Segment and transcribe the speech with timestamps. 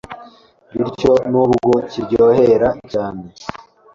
[0.77, 3.23] bityo nubwo kiryohera cyane